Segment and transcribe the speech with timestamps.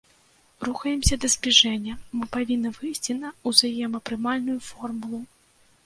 [0.67, 5.27] Рухаемся да збліжэння, мы павінны выйсці на ўзаемапрымальную формулу.